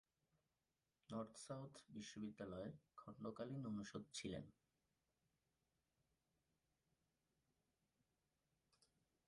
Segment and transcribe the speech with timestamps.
[1.09, 4.45] North South বিশ্ববিদ্যালয়ের খণ্ডকালীন অনুষদ ছিলেন।